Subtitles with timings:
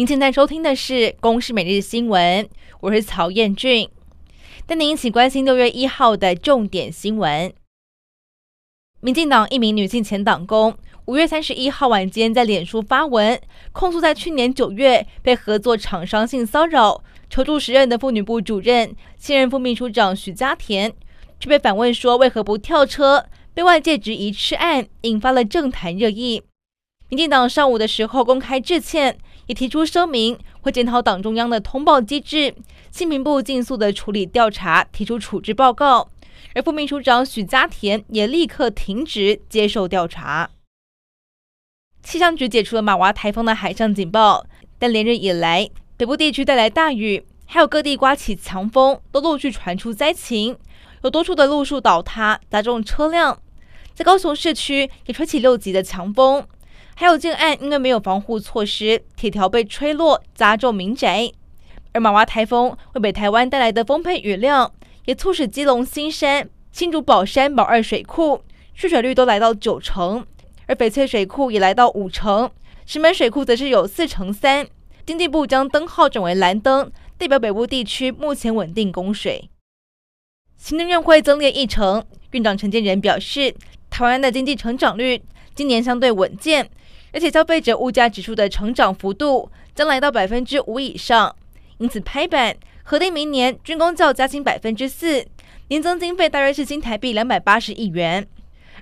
[0.00, 2.42] 您现在收听的是《公视每日新闻》，
[2.80, 3.86] 我是曹彦俊。
[4.66, 7.52] 带您一起关心六月一号的重点新闻。
[9.00, 10.74] 民进党一名女性前党工，
[11.04, 13.38] 五月三十一号晚间在脸书发文，
[13.72, 20.90] 控诉在去年九月被合作厂商性骚扰，求助时任的妇女部主任、现任副秘书长许家田，
[21.38, 26.42] 却被反问说为何不跳车，被外界质疑吃案，引发了政坛热议。
[27.10, 32.54] 民进党上午的时候公开致歉，也提出声明，会检讨党中央的通报机制，
[32.90, 36.08] 性平部尽速的处理调查，提出处置报告。
[36.54, 40.50] 而副秘书长许家田也立刻停职接受调查。
[42.02, 44.46] 气象局解除了马娃台风的海上警报，
[44.78, 50.56] 但连日以来，北部地区带来大雨，还有各地刮起强风，都陆续传出灾情，
[51.02, 53.40] 有多处的路树倒塌，砸中车辆。
[53.94, 56.46] 在高雄市区也吹起六级的强风，
[57.00, 61.32] 还有建案因为没有防护措施，铁条被吹落，砸中民宅。
[61.94, 64.70] 而马娃台风为北台湾带来的丰沛雨量。
[65.06, 68.42] 也促使基隆新山、新竹宝山宝二水库
[68.74, 70.24] 蓄水率都来到九成，
[70.66, 72.50] 而翡翠水库也来到五成，
[72.84, 74.68] 石门水库则是有四成三。
[75.06, 79.48] 经济部将灯号转为蓝灯，代表北部地区目前稳定供水。
[80.58, 83.54] 行政院会增列议程，院长陈建仁表示，
[83.88, 85.22] 台湾的经济成长率
[85.54, 86.70] 今年相对稳健，
[87.12, 91.34] 而且消费者物价指数的成长幅度将来到百分之五以上，
[91.78, 92.56] 因此拍板。
[92.82, 95.24] 核定明年军工教加薪百分之四，
[95.68, 98.26] 年增经费大约是新台币两百八十亿元。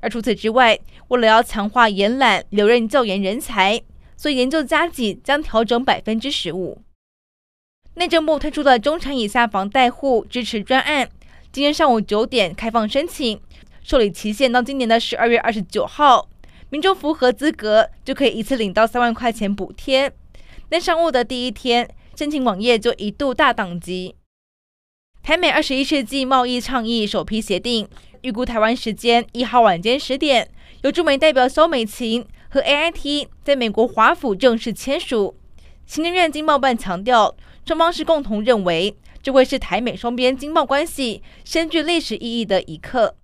[0.00, 3.82] 而除此之外，为了要强化延揽留任教研人才，
[4.16, 6.80] 所以研究加给将调整百分之十五。
[7.96, 11.06] 内政部推出的中产以下房贷户支持专案，
[11.52, 13.38] 今天上午九点开放申请，
[13.82, 16.26] 受理期限到今年的十二月二十九号，
[16.70, 20.12] 民众符合资格就可以一次领到三万块钱补贴。
[20.68, 21.88] 但上路的第一天。
[22.18, 24.16] 申请网页就一度大宕机。
[25.22, 27.88] 台美二十一世纪贸易倡议首批协定，
[28.22, 30.50] 预估台湾时间一号晚间十点，
[30.82, 35.36] 由驻美代表萧美琴和 AIT 在美国华府正式签署。
[35.86, 43.14] 行政院经贸办强调，双方是共同认为，这会是台美双边经贸关系深具历史意义的一刻。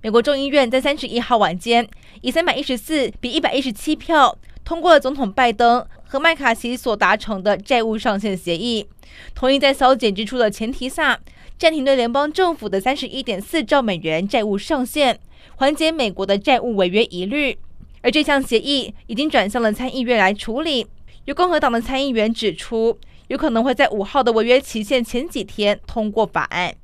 [0.00, 1.88] 美国众议院在三十一号晚间
[2.20, 5.86] 以三百一十四比一百一十七票通过了总统拜登。
[6.10, 8.86] 和麦卡锡所达成的债务上限协议，
[9.34, 11.20] 同意在削减支出的前提下，
[11.58, 15.20] 暂停对联邦政府的三十一点四兆美元债务上限，
[15.56, 17.58] 缓解美国的债务违约疑虑。
[18.00, 20.86] 而这项协议已经转向了参议院来处理。
[21.26, 26.74] 有共和党的参议员指出，有可能会在五号的违约期限前几天通过法案。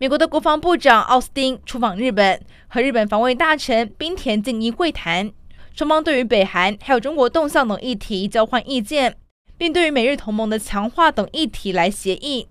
[0.00, 5.30] 美国的国防部长奥斯汀出访日本，和日本防卫大臣滨田进一会谈。
[5.74, 9.18] 双方对于北韩还有中国动向等议题交换意见，
[9.58, 12.48] 并对于美日同盟的强化等议题来协议。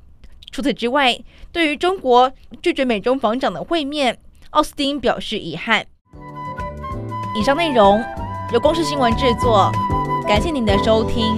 [0.51, 1.19] 除此之外，
[1.51, 4.19] 对于中国拒绝美中防长的会面，
[4.51, 5.87] 奥斯汀表示遗憾。
[7.35, 7.99] 以上内容
[8.53, 9.71] 由公视新闻制作，
[10.27, 11.35] 感谢您的收听。